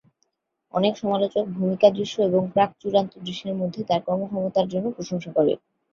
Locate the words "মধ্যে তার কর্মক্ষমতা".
3.61-4.61